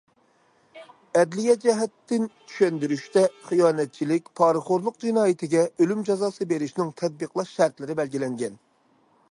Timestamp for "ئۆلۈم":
5.77-6.03